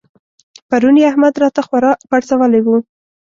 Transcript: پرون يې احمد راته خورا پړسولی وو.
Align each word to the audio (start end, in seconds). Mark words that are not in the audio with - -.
پرون 0.69 0.95
يې 0.99 1.05
احمد 1.11 1.33
راته 1.41 1.61
خورا 1.67 1.91
پړسولی 2.09 2.61
وو. 2.63 2.77